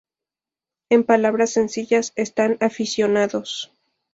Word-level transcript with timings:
En 0.89 1.03
palabras 1.03 1.51
sencillas, 1.51 2.11
están 2.15 2.57
aficionados. 2.59 3.71